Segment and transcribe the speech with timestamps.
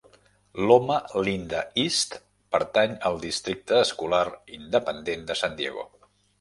[0.69, 0.95] Loma
[1.27, 2.17] Linda East
[2.57, 4.25] pertany al districte escolar
[4.59, 5.89] independent de San Diego.